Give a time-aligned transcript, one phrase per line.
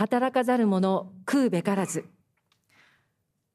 [0.00, 2.06] 働かざる者食うべからず。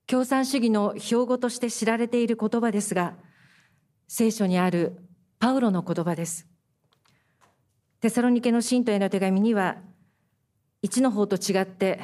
[0.05, 3.15] 共産主義の標語として知られている言葉ですが、
[4.07, 4.95] 聖書にある
[5.39, 6.45] パウロの言葉です。
[7.99, 9.77] テサロニケの信徒への手紙には、
[10.83, 11.99] 一の方と違って、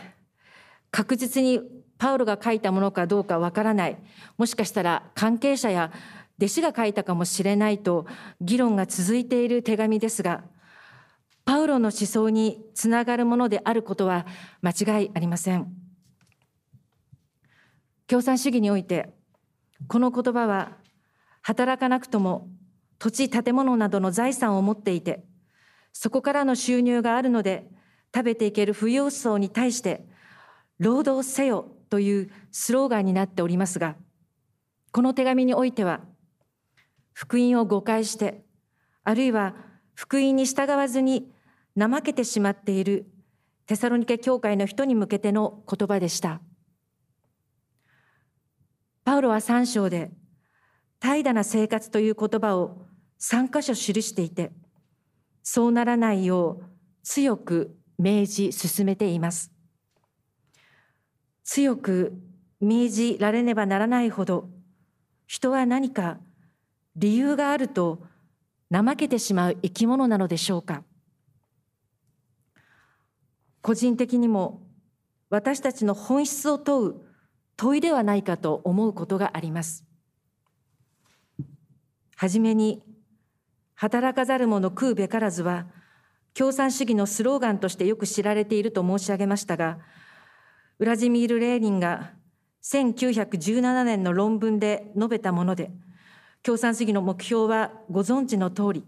[0.89, 1.61] 確実に
[1.99, 3.97] パウロが書いたものかどうかわからない、
[4.39, 5.91] もしかしたら関係者や
[6.39, 8.07] 弟子が書いたかもしれないと
[8.41, 10.43] 議論が続いている手紙ですが、
[11.45, 14.25] パウロの思想につながるものであることは
[14.61, 15.73] 間違いありません。
[18.07, 19.13] 共産主義において、
[19.87, 20.77] この言葉は
[21.41, 22.49] 働かなくとも
[22.99, 25.23] 土地、建物などの財産を持っていて、
[25.91, 27.67] そこからの収入があるので、
[28.13, 30.05] 食べていける富裕層に対して、
[30.77, 33.95] 労働せよというスローガンになっておりますが、
[34.91, 36.01] この手紙においては、
[37.13, 38.43] 福音を誤解して、
[39.03, 39.55] あるいは
[40.01, 41.31] 福音に従わずに
[41.79, 43.05] 怠けてしまっている
[43.67, 46.41] テサロニケ教会の人に向けての言葉でした。
[49.03, 50.09] パウロは三章で、
[50.99, 52.87] 怠惰な生活という言葉を
[53.19, 54.51] 三箇所記していて、
[55.43, 56.65] そうならないよう
[57.03, 59.51] 強く命じ進めています。
[61.43, 62.19] 強く
[62.59, 64.49] 命じられねばならないほど、
[65.27, 66.17] 人は何か
[66.95, 68.09] 理由があると
[68.71, 70.83] 怠けてしまう生き物なのでしょうか？
[73.61, 74.61] 個人的にも
[75.29, 76.95] 私たちの本質を問う
[77.57, 79.85] 問いではないかと思うことがあります。
[82.15, 82.83] はじめに、
[83.75, 85.67] 働かざる者食うべからずは、
[86.33, 89.79] 共産主義のスローガンとしてよく知られていると申し上げましたが、
[90.79, 92.13] ウラジミール・レーニンが
[92.63, 95.71] 1917年の論文で述べたもので、
[96.43, 98.83] 共産主義の目標はご存知の通り、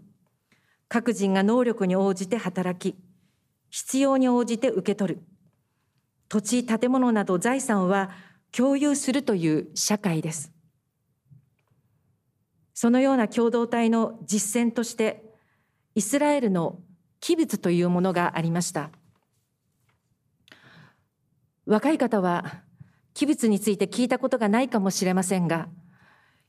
[0.88, 2.98] 各人が能力に応じて働き、
[3.70, 5.22] 必要に応じて受け取る。
[6.28, 8.10] 土地、建物など財産は
[8.50, 10.52] 共有するという社会です。
[12.74, 15.22] そのような共同体の実践として、
[15.94, 16.80] イスラエルの
[17.20, 18.90] 器物というものがありました。
[21.66, 22.62] 若い方は、
[23.14, 25.68] 器物について聞いたことがないかもしれませんが、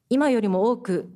[0.09, 1.09] 今よりも多く、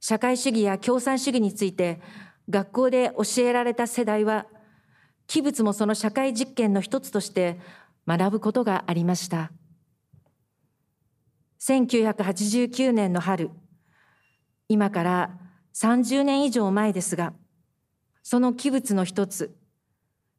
[0.00, 2.00] 社会主義や共産主義について
[2.48, 4.46] 学校で教えられた世代は、
[5.26, 7.58] 器物もその社会実験の一つとして
[8.06, 9.50] 学ぶことがありました。
[11.60, 13.50] 1989年の春、
[14.68, 15.38] 今から
[15.74, 17.32] 30年以上前ですが、
[18.22, 19.56] その器物の一つ、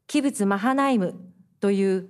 [0.07, 1.15] 器物マハナイム
[1.59, 2.09] という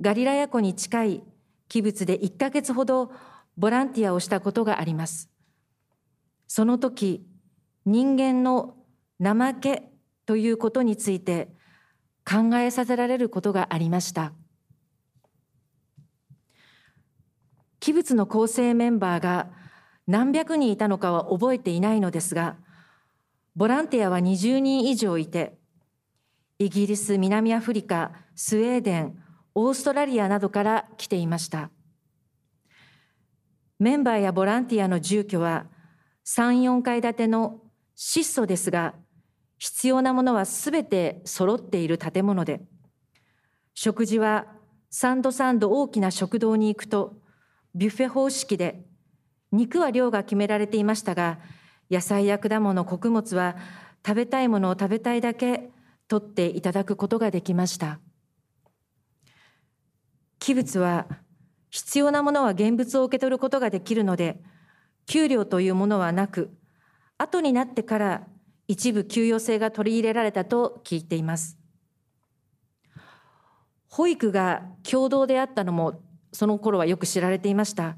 [0.00, 1.22] ガリラヤ湖に近い
[1.68, 3.12] 器物で1ヶ月ほど
[3.60, 5.28] ボランティアをしたことがあります。
[6.48, 7.26] その時、
[7.84, 8.74] 人間の
[9.22, 9.92] 怠け
[10.24, 11.50] ということについて
[12.24, 14.32] 考えさせられることがありました。
[17.80, 19.50] 器物の構成メンバーが
[20.06, 22.56] 何百人いたのかは覚えていないのですが、
[23.56, 25.58] ボランティアは20人以上いて、
[26.58, 29.22] イギリス、南アフリカ、スウェーデン、
[29.54, 31.70] オーストラリアなどから来ていました。
[33.80, 35.64] メンバーやボランティアの住居は
[36.26, 37.62] 3、4階建ての
[37.96, 38.94] 質素ですが、
[39.58, 42.60] 必要なものはすべて揃っている建物で、
[43.72, 44.46] 食事は
[44.92, 47.16] 3度3度大きな食堂に行くと、
[47.74, 48.84] ビュッフェ方式で、
[49.50, 51.38] 肉は量が決められていましたが、
[51.90, 53.56] 野菜や果物、穀物は
[54.06, 55.70] 食べたいものを食べたいだけ
[56.06, 57.98] 取っていただくことができました。
[60.38, 61.06] 器物は
[61.70, 64.42] 必要なものは現物を受け取ることができるので、
[65.06, 66.50] 給料というものはなく、
[67.18, 68.26] 後になってから
[68.68, 71.58] 一部給与制が取り入れられたと聞いています。
[73.88, 76.00] 保育が共同であったのも
[76.32, 77.96] その頃はよく知られていました。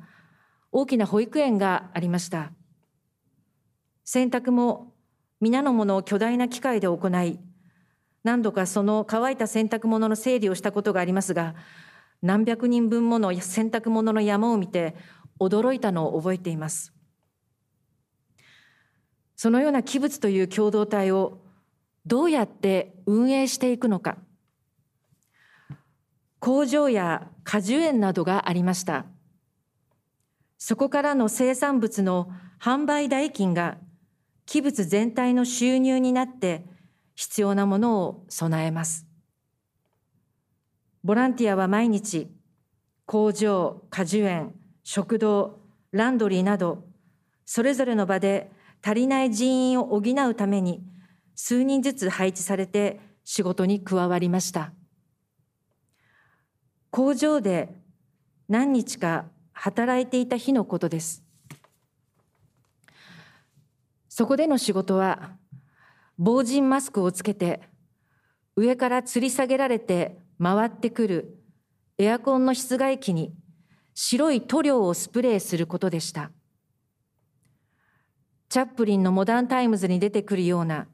[0.71, 2.53] 大きな保育園がありました。
[4.05, 4.95] 洗濯も
[5.41, 7.39] 皆のものを巨大な機械で行い、
[8.25, 11.55] 何度かその乾いた洗濯物の整理をしたことがありますが、
[12.23, 14.95] 何百人分もの洗濯物の山を見て
[15.41, 16.93] 驚いたのを覚えています。
[19.35, 21.41] そのような器物という共同体を
[22.07, 24.19] どうやって運営していくのか。
[26.39, 29.07] 工場や果樹園などがありました。
[30.59, 32.31] そこからの生産物の
[32.61, 33.79] 販売代金が
[34.47, 36.65] 器物全体の収入になって
[37.17, 39.12] 必要なものを備えます。
[41.05, 42.29] ボランティアは毎日、
[43.07, 44.55] 工場、果樹園、
[44.85, 45.59] 食堂、
[45.91, 46.85] ランドリーなど、
[47.45, 48.51] それぞれの場で
[48.83, 50.81] 足りない人員を補うために、
[51.35, 54.73] 数人ずつ配置されて仕事に加わりました。
[56.91, 57.75] 工場で
[58.49, 61.25] 何日か働いていた日のことです。
[64.09, 65.37] そこでの仕事は
[66.17, 67.61] 防塵マスクをつけて
[68.55, 71.39] 上から吊り下げられて回ってくる
[71.99, 73.33] エアコンの室外機に
[73.95, 76.33] 白い塗料をスプレーすることでした。
[78.49, 80.89] チャップリンのモダンタイムズに出てくるような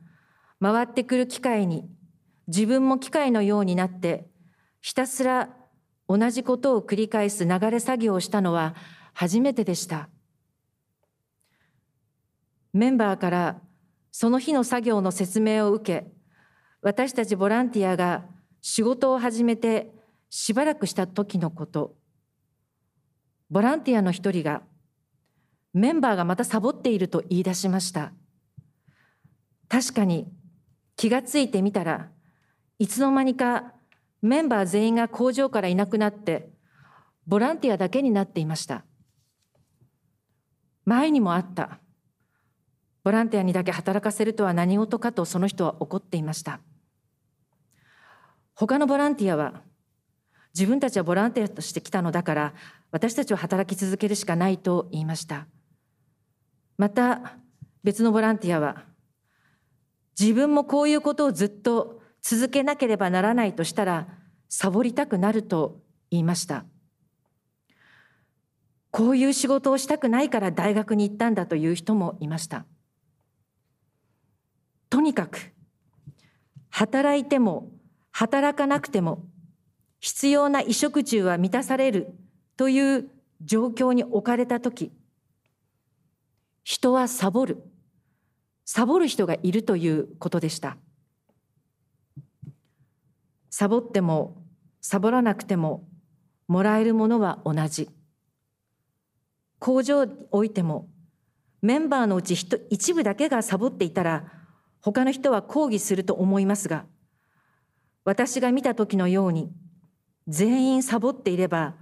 [0.60, 1.88] 回ってくる機械に
[2.46, 4.28] 自分も機械のようになって
[4.80, 5.50] ひたすら
[6.08, 8.74] 同じことを繰り返す流れ作業をしたのは
[9.12, 10.08] 初めてでした。
[12.72, 13.60] メンバーから
[14.12, 16.12] その日の作業の説明を受け、
[16.80, 18.24] 私たちボランティアが
[18.60, 19.92] 仕事を始めて
[20.30, 21.96] しばらくした時のこと、
[23.50, 24.62] ボランティアの一人が、
[25.72, 28.12] メンバーがまたサボっていると言い出しました。
[29.68, 30.26] 確かに
[30.96, 32.08] 気がついてみたら
[32.78, 33.74] いつの間にか
[34.22, 36.50] メンバー全員が工場からいなくなって
[37.26, 38.84] ボランティアだけになっていました。
[40.84, 41.80] 前にもあった。
[43.04, 46.60] ボランティアにだけ働かせるとは何事かとその人は怒っていました。
[48.58, 49.62] 他のボランティアは
[50.52, 52.54] 自分たちはボランティアとして来たのだから
[52.90, 55.46] 私たちは働き続けるしかないと言いました。
[56.76, 57.36] また
[57.84, 58.82] 別のボランティアは
[60.18, 64.08] 自分もこういうことをずっと続けなければならないとしたら
[64.48, 65.78] サボりたくなると
[66.10, 66.64] 言いました。
[68.90, 72.66] こういう仕事をしたくないから大学に行ったんだという人もいました。
[74.90, 75.52] とにかく
[76.70, 77.77] 働いても
[78.18, 79.22] 働かなくても
[80.00, 82.08] 必要な衣食住は満たされる
[82.56, 83.08] という
[83.44, 84.90] 状況に置かれた時
[86.64, 87.62] 人はサボる
[88.64, 90.76] サボる人がいるということでした。
[93.50, 94.42] サボっても
[94.80, 95.88] サボらなくても
[96.48, 97.88] もらえるものは同じ。
[99.60, 100.88] 工場においても
[101.62, 102.34] メンバーのうち
[102.68, 104.24] 一部だけがサボっていたら
[104.80, 106.84] 他の人は抗議すると思いますが
[108.08, 109.52] 私が見た時のように
[110.28, 111.74] 全員サボっていれば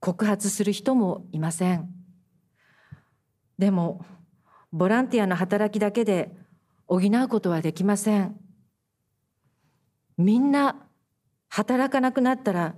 [0.00, 1.90] 告発する人もいません。
[3.58, 4.02] でも
[4.72, 6.34] ボランティアの働きだけで
[6.86, 8.34] 補うことはできません。
[10.16, 10.88] みんな
[11.50, 12.74] 働かなくなったら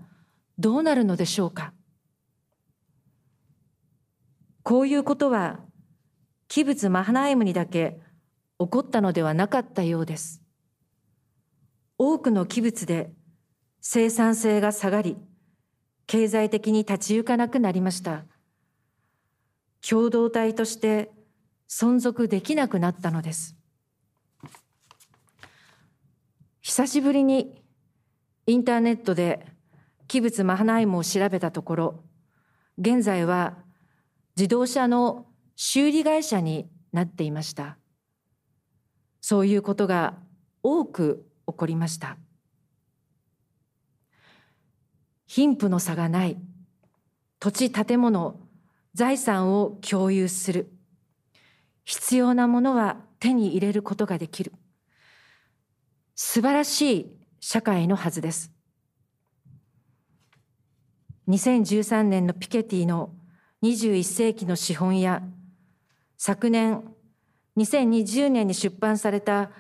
[0.59, 1.73] どうなるのでしょうか
[4.65, 5.61] こういうことは
[6.49, 8.01] 器物マハナイムにだけ
[8.59, 10.43] 起こったのではなかったようです。
[12.03, 13.13] 多くの器物で
[13.83, 15.19] 生産性が下がり、
[16.07, 18.25] 経済的に立ち行かなくなりました。
[19.87, 21.11] 共同体として
[21.69, 23.55] 存続できなくなったのです。
[26.63, 27.63] 久しぶりに
[28.47, 29.47] インターネットで
[30.09, 32.05] 器物マハナイムを調べたところ、
[32.79, 33.59] 現在は
[34.39, 37.77] 自動車の修理会社になっていました。
[39.21, 40.15] そういうことが
[40.63, 42.17] 多く起こりました。
[45.27, 46.37] 貧富の差がない、
[47.39, 48.41] 土地、建物、
[48.95, 50.73] 財産を共有する。
[51.91, 54.53] 必要なものは手に入れることができる
[56.15, 58.53] 素晴らしい社会のはずです
[61.29, 63.11] 2013年のピケティの
[63.65, 65.23] 21世紀の資本や
[66.17, 66.85] 昨年
[67.57, 69.51] 2020年に出版された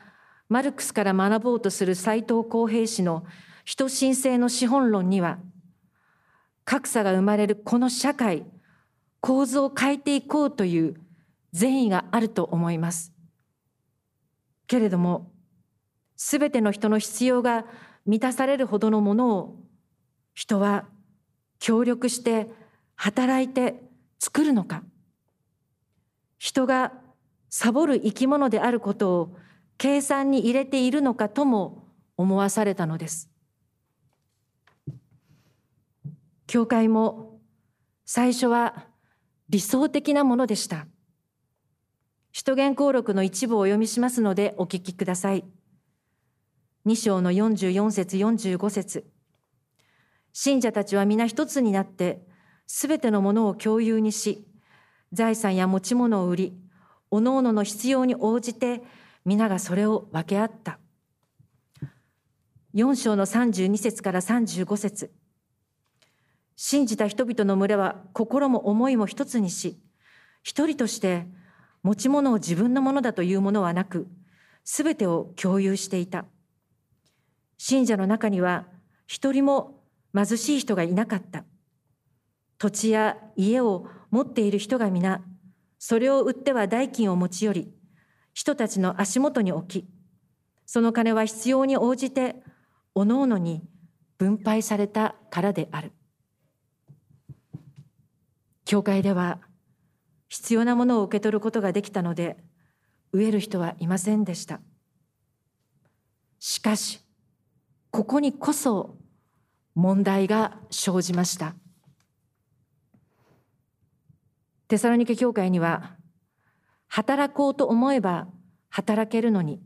[0.50, 3.24] マルクスから学ぼうとする斎藤浩平氏の
[3.64, 5.38] 人申請の資本論には
[6.64, 8.44] 格差が生まれるこの社会
[9.20, 11.00] 構図を変えていこうという
[11.52, 13.12] 善意があると思います。
[14.66, 15.30] けれども、
[16.16, 17.64] すべての人の必要が
[18.04, 19.56] 満たされるほどのものを
[20.34, 20.86] 人は
[21.58, 22.48] 協力して
[22.96, 23.82] 働いて
[24.18, 24.82] 作るのか。
[26.38, 26.92] 人が
[27.50, 29.36] サボる生き物であることを
[29.80, 33.30] 計算に入れているのかとも思わされたのです。
[36.46, 37.40] 教会も
[38.04, 38.84] 最初は
[39.48, 40.86] 理想的なものでした。
[42.32, 45.44] 使徒言行録の一部をお読みしますのでお聞きください。
[46.84, 49.06] 2章の44節45節
[50.34, 52.20] 信者たちは皆一つになって、
[52.66, 54.46] すべてのものを共有にし、
[55.14, 56.60] 財産や持ち物を売り、
[57.10, 58.82] おのおのの必要に応じて、
[59.24, 60.78] 皆がそれを分け合った。
[62.74, 65.10] 4章の32節から35節
[66.56, 69.80] 信じた人々の群れは心も思いも一つにし、
[70.42, 71.26] 一人として
[71.82, 74.06] 持ち物を自分のものだというものはなく、
[74.62, 76.26] すべてを共有していた。
[77.58, 78.66] 信者の中には
[79.06, 79.82] 一人も
[80.14, 81.44] 貧しい人がいなかった。
[82.58, 85.22] 土地や家を持っている人が皆、
[85.78, 87.72] それを売っては代金を持ち寄り、
[88.32, 89.88] 人たちの足元に置き、
[90.66, 92.36] その金は必要に応じて、
[92.94, 93.62] おのおのに
[94.18, 95.92] 分配されたからである。
[98.64, 99.40] 教会では
[100.28, 102.36] 必要なものを受け取ることができたので、
[103.12, 104.60] 飢える人はいませんでした。
[106.38, 107.00] しかし、
[107.90, 108.96] ここにこそ
[109.74, 111.54] 問題が生じました。
[114.68, 115.96] テサロニケ教会には、
[116.92, 118.26] 働こうと思えば
[118.68, 119.62] 働けるのに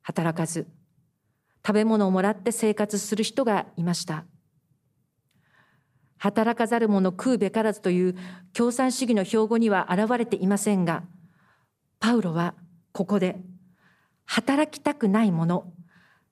[0.00, 0.66] 働かず、
[1.64, 4.24] 食べ物をもらって生活する人がいました。
[6.16, 8.16] 働かざる者食うべからずという
[8.54, 11.02] 共産主義の標語には現れていませんが、
[12.00, 12.54] パウロは
[12.92, 13.36] ここで、
[14.24, 15.70] 働きたくない者、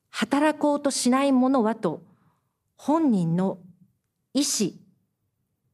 [0.09, 2.03] 働こうとしない者はと、
[2.77, 3.59] 本人の
[4.33, 4.81] 意志、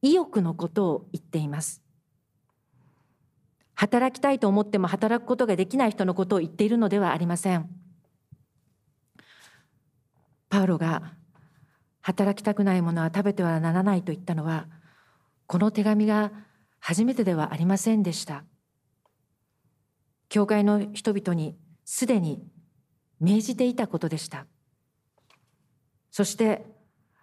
[0.01, 1.80] 意欲のことを言っています。
[3.81, 7.67] 働きたいと思っても働くことができない人のことを言っているのではありません。
[10.49, 11.13] パウロが
[12.01, 14.67] 働きたくないものは食べてはならないと言ったのは
[15.47, 16.31] この手紙が
[16.79, 18.43] 初めてではありませんでした
[20.29, 22.43] 教会の人々にすでに
[23.19, 24.45] 命じていたことでした
[26.11, 26.67] そして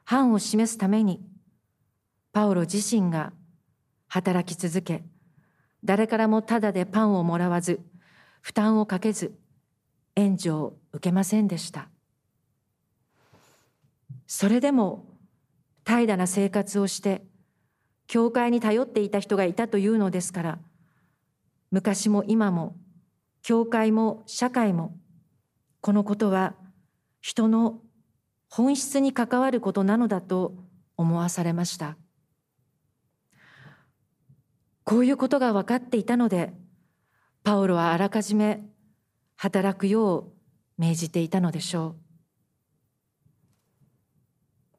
[0.04, 1.22] 範を示すために
[2.32, 3.32] パウロ自身が
[4.08, 5.04] 働き続け
[5.84, 7.80] 誰からもただでパンをもらわず
[8.40, 9.34] 負担をかけず
[10.16, 11.88] 援助を受けませんでした。
[14.26, 15.06] それでも
[15.84, 17.22] 怠惰な生活をして
[18.06, 20.58] 教会に頼っていた人がいたというのですから
[21.70, 22.76] 昔も今も
[23.42, 24.96] 教会も社会も
[25.80, 26.54] このことは
[27.20, 27.80] 人の
[28.50, 30.54] 本質に関わることなのだと
[30.96, 31.96] 思わされました。
[34.88, 36.54] こういうことが分かっていたので
[37.44, 38.62] パウロはあらかじめ
[39.36, 40.32] 働くよう
[40.78, 41.96] 命じていたのでしょう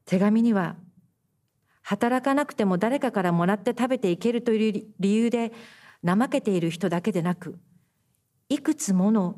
[0.06, 0.78] 手紙には
[1.84, 5.52] 働かなくても誰かからもらって食べていけるという理由で
[6.04, 7.60] 怠けている人だけでなく
[8.50, 9.36] いくつもの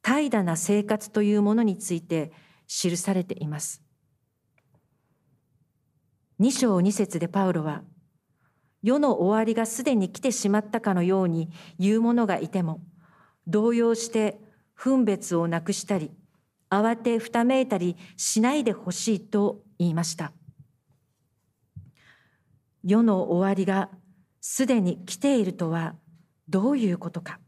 [0.00, 2.32] 怠惰な生活というものについて
[2.66, 3.82] 記されています。
[6.40, 7.82] 2章2節でパウロは
[8.82, 12.80] 世の終わりがすでに来てしまったかのように言う者がいても
[13.46, 14.40] 動揺して
[14.74, 16.10] 分別をなくしたり
[16.70, 20.32] 慌てふためいたりしないでほしいと言いました。
[22.82, 23.90] 世の終わりが
[24.40, 25.94] すでに来ているとは
[26.48, 27.38] どういうことか。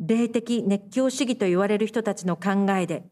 [0.00, 3.04] 霊的熱狂主義と言われる人たちの考えで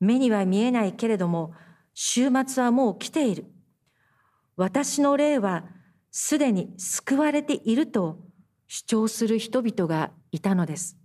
[0.00, 1.54] 目には見えないけれども
[1.94, 3.46] 週末はもう来ている。
[4.56, 5.64] 私の霊は
[6.16, 8.20] すでに救われていると
[8.68, 10.96] 主張する人々がいたのです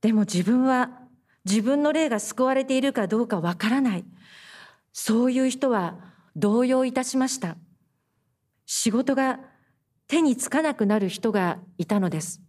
[0.00, 1.08] でも自分は
[1.44, 4.04] 自分の霊が救われているかどうかわからない。
[4.92, 5.96] そういう人は
[6.36, 7.56] 動揺いたしました。
[8.66, 9.40] 仕事が
[10.06, 12.42] 手につかなくなる人がいたのです。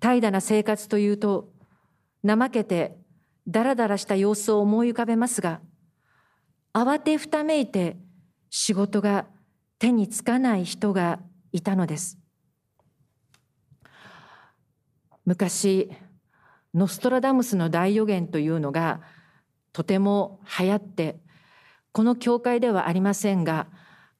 [0.00, 1.52] 怠惰な生活というと、
[2.26, 2.96] 怠けて
[3.46, 5.60] だらだらした様子を思い浮かべますが、
[6.72, 7.96] 慌てふためいて
[8.50, 9.26] 仕事が
[9.78, 11.20] 手につかない人が
[11.52, 12.18] いたのです。
[15.24, 15.90] 昔
[16.74, 19.00] ノストラダムスの大予言というのが
[19.72, 21.18] とても流行って
[21.92, 23.66] この教会ではありませんが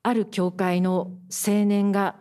[0.02, 2.16] ある教会の青年が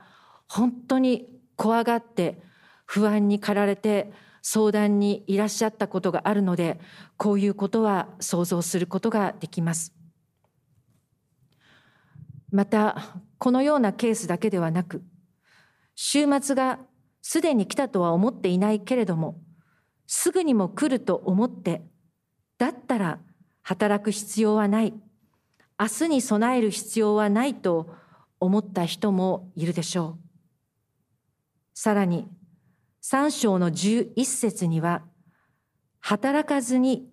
[0.47, 2.41] 本当に怖がって
[2.85, 6.79] 不安に駆られて相談にいらっしゃったことがあるので
[7.17, 9.96] こういうことは想像することができます。
[12.51, 15.03] またこのようなケースだけではなく
[15.99, 16.79] 週末が
[17.23, 19.41] すでに来たとは思っていないけれども、
[20.05, 21.81] すぐにも来ると思って、
[22.59, 23.19] だったら
[23.63, 24.93] 働く必要はない、
[25.77, 27.89] 明日に備える必要はないと
[28.39, 30.27] 思った人もいるでしょう。
[31.73, 32.27] さらに、
[33.01, 35.03] 三章の十一節には、
[35.99, 37.09] 働かずに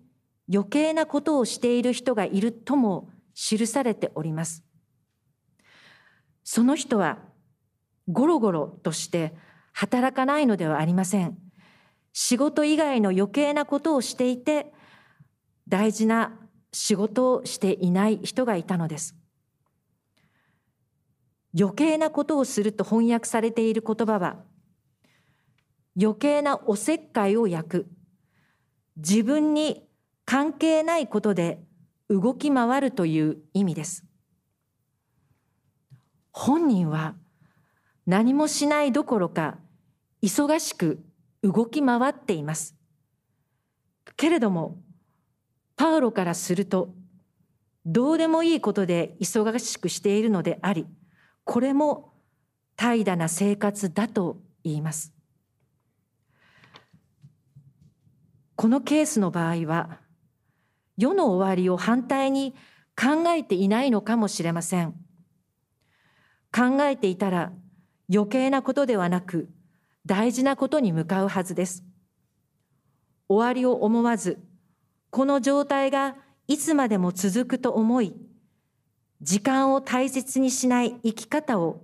[0.47, 4.64] 余計なことをしている人がいるとも記されております。
[6.45, 7.17] その人は
[8.07, 9.35] ゴロゴロとして
[9.73, 11.37] 働かないのではありません。
[12.13, 14.71] 仕事以外の余計なことをしていて、
[15.67, 16.31] 大事な
[16.71, 19.15] 仕事をしていない人がいたのです。
[21.59, 24.37] 余計なことをすると翻訳されている言葉は、
[25.99, 27.87] 余計なおせっかいを焼く、
[28.97, 29.83] 自分に
[30.25, 31.59] 関係ないことで
[32.09, 34.05] 動き回るという意味です
[36.37, 37.15] 本人は
[38.05, 39.57] 何もしないどころか
[40.21, 41.01] 忙しく
[41.41, 42.75] 動き回っています。
[44.17, 44.77] けれども
[45.77, 46.93] パウロからすると
[47.85, 50.87] どうでもいいことで忙しくしているのであり
[51.45, 52.11] これも
[52.75, 55.13] 怠惰な生活だと言います。
[58.57, 59.99] このケースの場合は
[60.97, 62.53] 世の終わりを反対に
[62.93, 65.04] 考えていないのかもしれません。
[66.55, 67.51] 考えていたら
[68.09, 69.49] 余計なことではなく
[70.05, 71.83] 大事なことに向かうはずです。
[73.27, 74.39] 終わりを思わず
[75.09, 76.15] この状態が
[76.47, 78.15] いつまでも続くと思い
[79.21, 81.83] 時間を大切にしない生き方を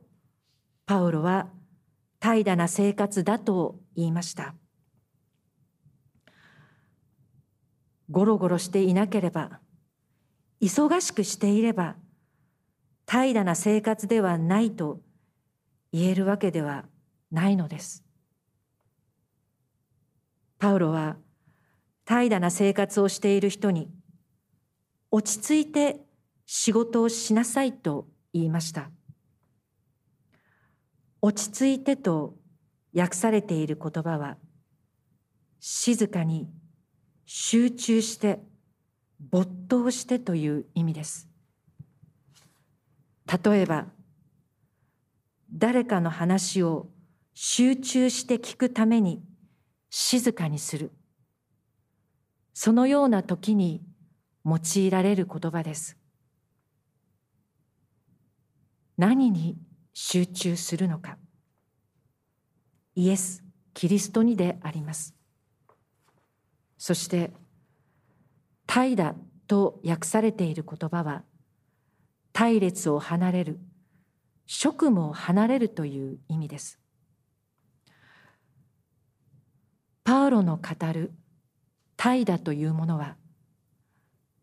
[0.85, 1.47] パウロは
[2.19, 4.53] 怠惰な生活だと言いました。
[8.09, 9.59] ゴロゴロしていなければ
[10.61, 11.95] 忙しくしていれば
[13.11, 15.01] 怠惰な生活ではないと
[15.91, 16.85] 言えるわけでは
[17.29, 18.05] ないのです。
[20.59, 21.17] パウロは
[22.05, 23.89] 怠惰な生活をしている人に
[25.11, 25.99] 落ち着いて
[26.45, 28.89] 仕事をしなさいと言いました。
[31.21, 32.37] 落ち着いてと
[32.95, 34.37] 訳されている言葉は
[35.59, 36.49] 静かに
[37.25, 38.39] 集中して
[39.19, 41.30] 没頭してという意味です。
[43.31, 43.85] 例えば
[45.53, 46.89] 誰かの話を
[47.33, 49.23] 集中して聞くために
[49.89, 50.91] 静かにする。
[52.53, 53.81] そのような時に
[54.45, 55.97] 用いられる言葉です。
[58.97, 59.57] 何に
[59.93, 61.17] 集中するのか。
[62.95, 65.15] イエス・キリストにであります。
[66.77, 67.31] そして
[68.67, 69.15] 「怠惰」
[69.47, 71.23] と訳されている言葉は
[72.33, 73.59] 隊列を離れる。
[74.45, 76.79] 職務を離れるという意味です。
[80.03, 81.13] パウロの語る
[81.95, 83.15] 怠惰というものは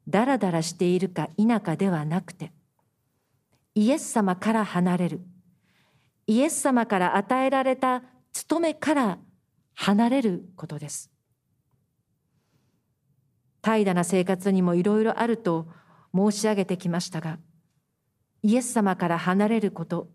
[0.07, 2.53] だらだらしているか否かではなくて
[3.75, 5.21] イエス様から離れる。
[6.27, 9.19] イエス様から与えられた務めから
[9.75, 11.11] 離れることです。
[13.63, 15.69] 怠惰な生活にもいろいろあると
[16.15, 17.39] 申し上げてきましたが
[18.43, 20.09] イエス様から離れること。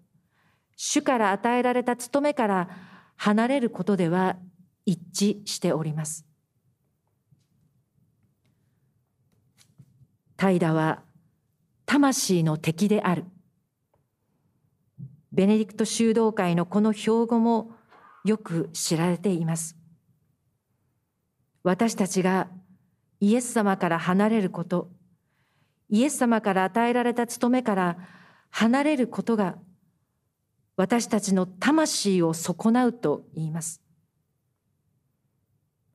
[0.76, 2.70] 主から与えられた務めから
[3.16, 4.38] 離れることでは
[4.86, 5.00] 一
[5.44, 6.26] 致しております。
[10.36, 11.04] 怠惰は
[11.86, 13.26] 魂の敵である。
[15.32, 17.72] ベネディクト修道会のこの標語も
[18.24, 19.76] よく知られています。
[21.64, 22.50] 私たちが
[23.20, 24.92] イエス様から離れること。
[25.94, 27.98] イエス様から与えられた務めから
[28.50, 29.58] 離れることが
[30.76, 33.80] 私たちの魂を損なうと言います。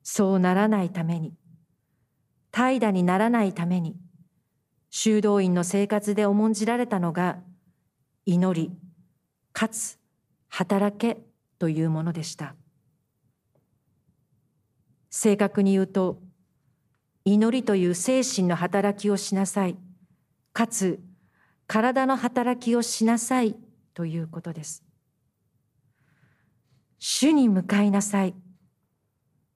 [0.04, 1.34] そうならないために
[2.52, 3.96] 怠惰にならないために
[4.88, 7.40] 修道院の生活で重んじられたのが
[8.24, 8.70] 祈り
[9.52, 9.98] かつ
[10.46, 11.18] 働け
[11.58, 12.54] というものでした。
[15.10, 16.22] 正確に言うと
[17.24, 19.76] 祈りという精神の働きをしなさい。
[20.58, 20.98] かつ
[21.68, 23.54] 体の働きをしなさい
[23.94, 24.82] ということです。
[26.98, 28.34] 主に向かいなさい。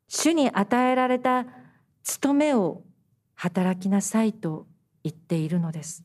[0.07, 1.45] 主に与えられた
[2.05, 2.85] 務めを
[3.35, 4.69] 働きなさいと
[5.03, 6.05] 言っているのです。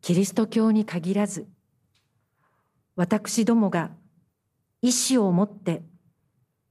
[0.00, 1.46] キリスト教に限らず
[2.96, 3.90] 私どもが
[4.80, 5.82] 意志を持って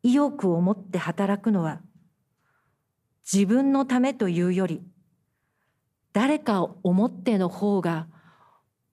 [0.02, 1.80] 意欲を持って働くのは
[3.32, 4.82] 自分のためというより
[6.14, 8.08] 誰かを思っての方が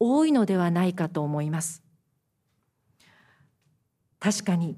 [0.01, 1.83] 多いのではないかと思います。
[4.19, 4.77] 確かに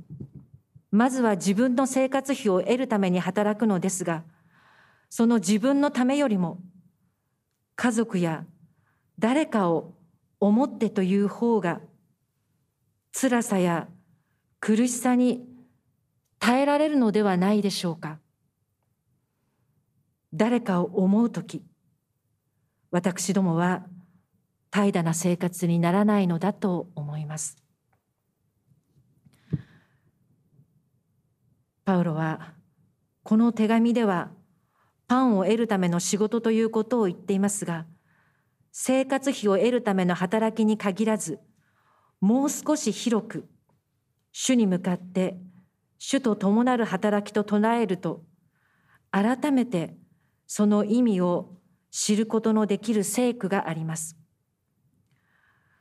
[0.90, 4.24] まずは自分の生活費を得るために働くのですが
[5.08, 6.58] その自分のためよりも
[7.76, 8.44] 家族や
[9.18, 9.94] 誰かを
[10.40, 11.80] 思ってという方が
[13.12, 13.88] 辛さや
[14.60, 15.46] 苦しさに
[16.38, 18.18] 耐えられるのではないでしょうか。
[20.32, 21.64] 誰かを思う時
[22.90, 23.86] 私どもは
[24.70, 27.56] 怠惰な生活にならないのだと思います。
[31.84, 32.54] パウロは
[33.22, 34.30] この手紙では
[35.06, 37.86] パンを得るための仕事ということを言っていますが
[38.72, 41.38] 生活費を得るための働きに限らず
[42.20, 43.48] もう少し広く
[44.32, 45.38] 主に向かって
[45.98, 48.24] 主と伴る働きと唱えると
[49.12, 49.96] 改めて
[50.46, 51.50] その意味を
[51.90, 54.16] 知ることのできる聖句があります。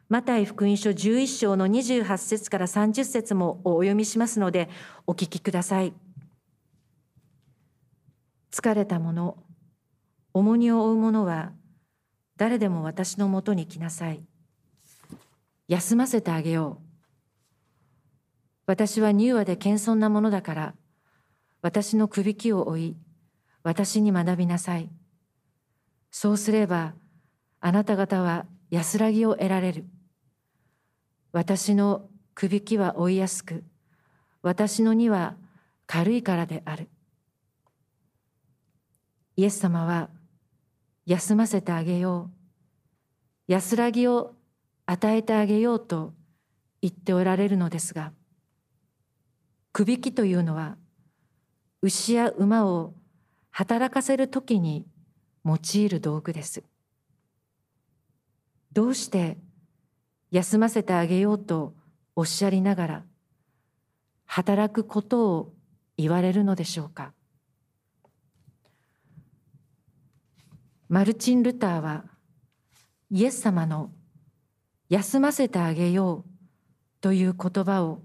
[0.07, 4.69] マタイ福音書11章の28節から30節もお読みしますので
[5.07, 5.93] お聞きください。
[8.51, 9.37] 疲れた者、
[10.33, 11.51] 重荷を負う者は
[12.37, 14.23] 誰でも私のもとに来なさい。
[15.67, 16.85] 休ませてあげよう。
[18.67, 20.75] 私は柔和で謙遜なものだから、
[21.61, 22.97] 私のくびきを追い、
[23.65, 24.91] 私に学びなさい。
[26.11, 26.93] そうすれば、
[27.59, 29.85] あなた方は安らぎを得られる。
[31.31, 33.63] 私のくびきは追いやすく、
[34.43, 35.35] 私の荷は
[35.87, 36.89] 軽いからである。
[39.35, 40.11] イエス様は、
[41.07, 42.29] 休ませてあげよ
[43.47, 43.51] う。
[43.51, 44.35] 安らぎを
[44.85, 46.13] 与えてあげようと
[46.83, 48.11] 言っておられるのですが、
[49.73, 50.77] くびきというのは、
[51.81, 52.93] 牛や馬を
[53.57, 54.85] 働かせるときに
[55.45, 56.61] 用いる道具です。
[58.73, 59.37] どうして
[60.29, 61.73] 休ませてあげようと
[62.17, 63.03] おっしゃりながら
[64.25, 65.53] 働くことを
[65.95, 67.13] 言われるのでしょうか？
[70.89, 72.03] マルチン・ルターは
[73.09, 73.93] イエス様の
[74.89, 76.29] 休ませてあげよう
[76.99, 78.01] という言葉を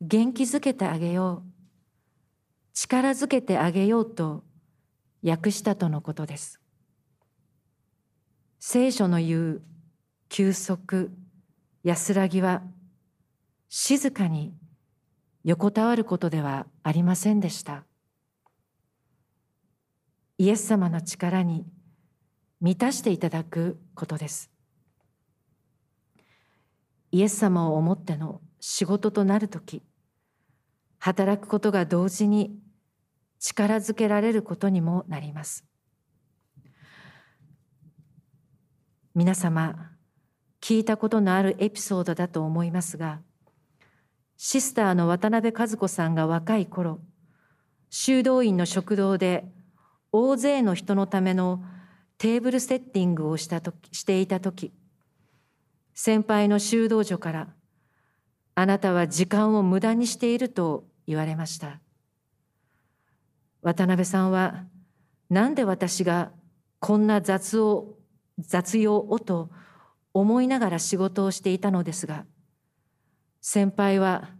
[0.00, 1.49] 元気づけてあげよう
[2.72, 4.44] 力づけてあげようと
[5.22, 6.60] 訳したとのことです。
[8.58, 9.62] 聖書の言う
[10.28, 11.10] 休息、
[11.82, 12.62] 安らぎは
[13.68, 14.54] 静かに
[15.44, 17.84] 横たわることではありませんでした。
[20.38, 21.66] イエス様の力に
[22.60, 24.50] 満たしていただくことです。
[27.12, 29.82] イエス様を思っての仕事となるとき、
[31.00, 32.56] 働くことが同時に
[33.40, 35.64] 力づけられることにもなります。
[39.14, 39.90] 皆様、
[40.60, 43.20] 聞いたことのあるエピソードだと思いますが、
[44.36, 47.00] シスターの渡辺和子さんが若い頃、
[47.90, 49.44] 修道院の食堂で
[50.12, 51.62] 大勢の人のための
[52.18, 54.72] テーブルセッティングをしたとしていた時
[55.94, 57.48] 先輩の修道女から
[58.54, 61.80] 「あなたは時間を無駄にしている」と言われました。
[63.62, 64.64] 渡辺さんは
[65.28, 66.30] なんで私が
[66.78, 67.98] こんな雑を
[68.38, 69.50] 雑用をと
[70.14, 72.26] 思いながら仕事をしていたのですが
[73.40, 74.30] 先輩は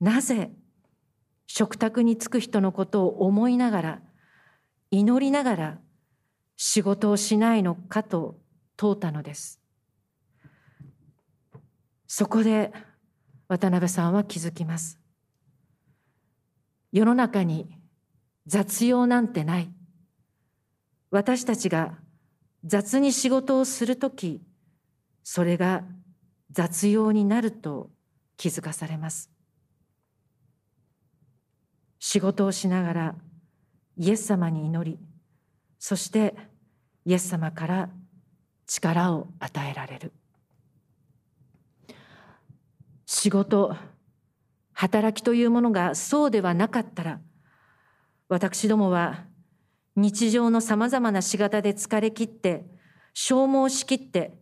[0.00, 0.50] なぜ
[1.46, 4.02] 食卓に就く人のことを思いながら
[4.90, 5.78] 祈りながら
[6.56, 8.38] 仕事をしないのかと
[8.76, 9.60] 問うたのです。
[12.08, 12.72] そこで
[13.48, 15.01] 渡辺さんは気づきます。
[16.92, 17.74] 世の中に
[18.46, 19.72] 雑用なんてない。
[21.10, 21.98] 私たちが
[22.64, 24.40] 雑に仕事をするとき
[25.24, 25.84] それが
[26.50, 27.90] 雑用になると
[28.36, 29.30] 気づかされます。
[31.98, 33.14] 仕事をしながら
[33.96, 34.98] イエス様に祈り
[35.78, 36.34] そして
[37.04, 37.90] イエス様から
[38.66, 40.12] 力を与えられる。
[43.06, 43.76] 仕事
[44.82, 47.20] 働きというものがそうではなかったら
[48.28, 49.26] 私どもは
[49.94, 52.64] 日常のさまざまな仕方で疲れ切って
[53.14, 54.32] 消耗しきって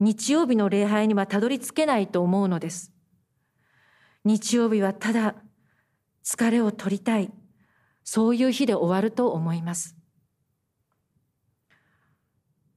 [0.00, 2.90] 日曜日の礼拝にはたどり着けないと思うのです。
[4.24, 5.36] 日曜日はただ
[6.24, 7.30] 疲れを取りたい
[8.02, 9.96] そういう日で終わると思います。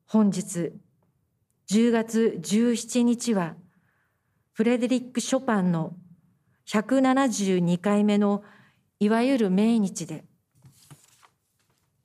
[0.05, 0.71] 本日
[1.67, 3.55] 10月17日は
[4.53, 5.95] フレデリック・ショパンの
[6.67, 8.43] 172回目の
[8.99, 10.23] いわゆる命日で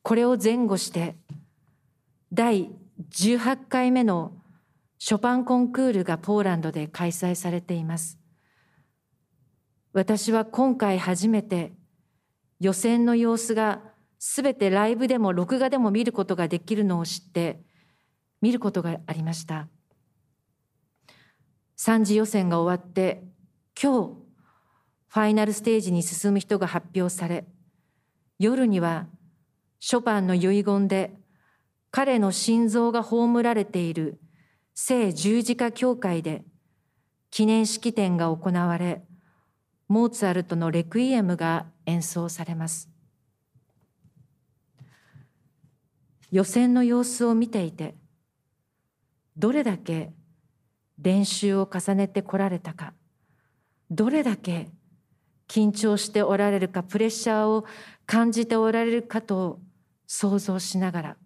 [0.02, 1.16] これを前後して
[2.32, 2.70] 第
[3.10, 4.32] 18回目の
[4.98, 8.18] ショパンコンクールがポーランドで開催されています。
[9.92, 11.72] 私は今回初めて
[12.60, 13.80] 予選の様子が
[14.18, 17.62] すべてライブでも録画でも見ることができるのを知って
[18.42, 19.68] 見ることがありました。
[21.78, 23.24] 3次予選が終わって
[23.80, 24.19] 今日
[25.12, 27.44] ファイナルステージに進む人が発表され、
[28.38, 29.08] 夜には
[29.80, 31.12] ショパンの遺言で
[31.90, 34.20] 彼の心臓が葬られている
[34.72, 36.44] 聖十字架教会で
[37.32, 39.02] 記念式典が行われ、
[39.88, 42.88] モーツァルトのレクイエムが演奏されます。
[46.30, 47.96] 予選の様子を見ていて、
[49.36, 50.12] どれだけ
[50.98, 52.94] 練習を重ねてこられたか、
[53.90, 54.70] どれだけ
[55.50, 57.66] 緊張しておられるかプレッシャーを
[58.06, 59.58] 感じておられるかと
[60.06, 61.16] 想像しながら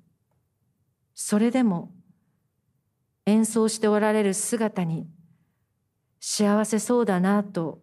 [1.14, 1.92] それでも
[3.26, 5.06] 演奏しておられる姿に
[6.20, 7.82] 幸せそうだなと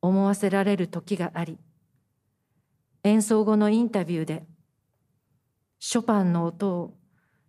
[0.00, 1.58] 思わせられる時があり
[3.04, 4.42] 演奏後のインタビューで
[5.78, 6.94] ショパンの音を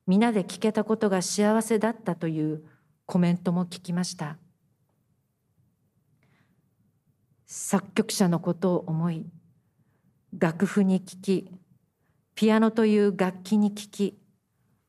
[0.06, 2.64] 皆で聞けたことが幸せだったという
[3.08, 4.38] コメントも聞きました。
[7.56, 9.28] 作曲者のことを思い
[10.36, 11.52] 楽譜に聞き
[12.34, 14.18] ピアノという楽器に聞き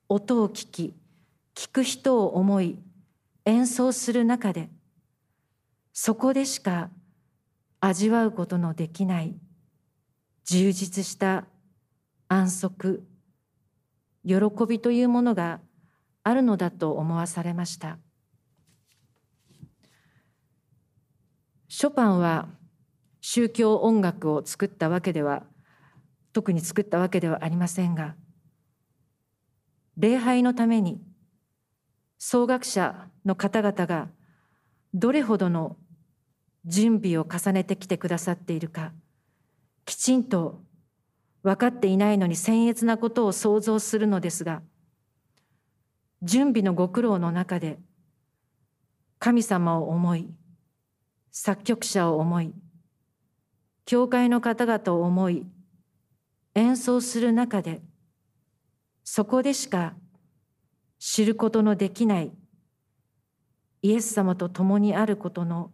[0.09, 0.95] 音を聞き
[1.55, 2.79] 聞く人を思い
[3.45, 4.71] 演奏する中で
[5.93, 6.89] そこでしか
[7.81, 9.35] 味わうことのできない
[10.47, 11.45] 充実した
[12.29, 13.07] 安息
[14.27, 15.61] 喜びというものが
[16.23, 17.99] あるのだと思わされました。
[21.77, 22.47] ショパンは
[23.21, 25.43] 宗教音楽を作ったわけでは
[26.33, 28.15] 特に作ったわけではありませんが
[29.97, 31.03] 礼拝のために
[32.17, 34.07] 奏楽者の方々が
[34.95, 35.77] どれほどの
[36.65, 38.93] 準備を重ねてきてくださっているか
[39.85, 40.63] きちんと
[41.43, 44.63] 分かっていないのに僭越なことを想像するのですが
[46.23, 47.81] 準備のご苦労の中で
[49.19, 50.29] 神様を思い
[51.37, 52.55] 作曲者を思い
[53.87, 55.45] 教会の方々を思い
[56.55, 57.83] 演奏する中で
[59.03, 59.95] そこでしか
[61.01, 62.31] 知ることのできない
[63.83, 65.73] イエス様と共にあることの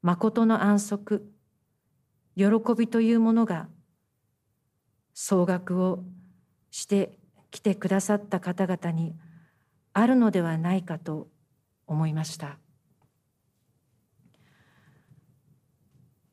[0.00, 1.30] 誠の安息
[2.34, 3.68] 喜びというものが
[5.12, 6.02] 総額を
[6.70, 7.18] して
[7.50, 9.14] きてくださった方々に
[9.92, 11.28] あるのではないかと
[11.86, 12.61] 思いました。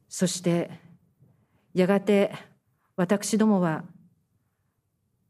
[0.10, 0.72] そして
[1.74, 2.34] やがて
[2.95, 3.86] 私どもは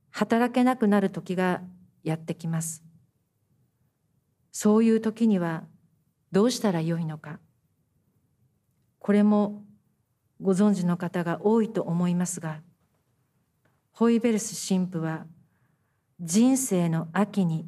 [0.10, 1.62] 働けなくなる時が
[2.04, 2.84] やってきます。
[4.52, 5.64] そういう時には
[6.32, 7.40] どうしたらよいのか。
[8.98, 9.64] これも
[10.42, 12.62] ご存知の方が多いと思いますが
[13.92, 15.26] ホイベルス神父は
[16.20, 17.68] 「人生の秋に」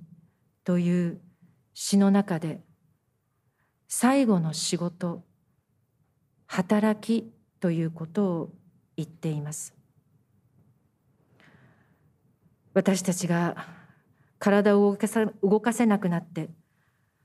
[0.63, 1.21] という
[1.74, 2.62] 詩の中で
[3.88, 5.26] 最後の仕事
[6.54, 8.50] 働きということを
[8.98, 9.74] 言っています。
[12.74, 13.68] 私たちが
[14.38, 16.50] 体を動かさ動かせなくなって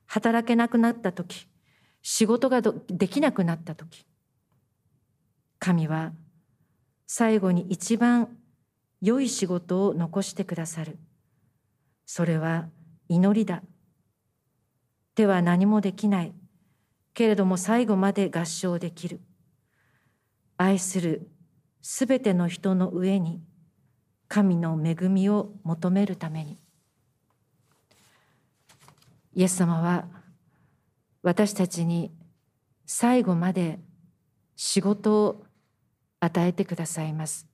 [0.07, 1.49] 働けなくなった時
[2.03, 4.07] 仕事ができなくなった時
[5.59, 6.13] 神は
[7.09, 8.29] 最後に一番
[9.03, 10.99] 良い仕事を残してくださる。
[12.07, 12.69] それは
[13.09, 13.63] 祈りだ。
[15.17, 16.33] では何もできない。
[17.17, 19.21] けれども最後まで合唱できる。
[20.59, 21.31] 愛する
[21.81, 23.43] すべての人の上に
[24.29, 26.59] 神の恵みを求めるために。
[29.33, 30.05] イエス様は
[31.23, 32.13] 私たちに
[32.85, 33.79] 最後まで
[34.55, 35.47] 仕事を
[36.21, 37.47] 与えてくださいます。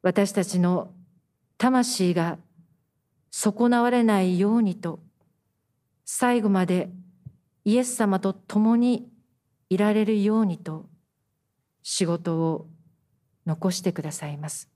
[0.00, 0.92] 私たちの
[1.58, 2.38] 魂が
[3.32, 5.00] 損なわれないようにと
[6.04, 6.88] 最後まで
[7.64, 9.10] イエス様と共に
[9.70, 10.86] いられるようにと
[11.82, 12.68] 仕事を
[13.46, 14.70] 残してくださいます。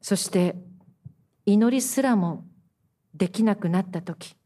[0.00, 0.56] そして
[1.46, 2.44] 祈りすらも
[3.14, 4.36] できなくなった時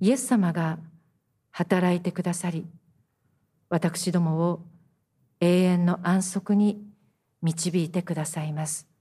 [0.00, 0.78] イエス様が
[1.50, 2.66] 働いてくださり
[3.70, 4.66] 私どもを
[5.40, 6.82] 永遠の安息に
[7.40, 8.93] 導いてくださいます。